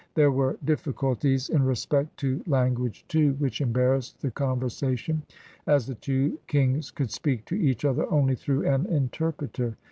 There 0.15 0.31
were 0.31 0.57
difficulties 0.65 1.49
in 1.49 1.61
respect 1.63 2.17
to 2.21 2.41
language, 2.47 3.05
too, 3.07 3.33
which 3.33 3.61
embarrassed 3.61 4.19
the 4.19 4.31
conversation, 4.31 5.21
as 5.67 5.85
the 5.85 5.93
two 5.93 6.39
kings 6.47 6.89
could 6.89 7.11
speak 7.11 7.45
to 7.45 7.55
each 7.55 7.85
other 7.85 8.11
only 8.11 8.33
through 8.35 8.65
an 8.67 8.87
interpreter. 8.87 9.77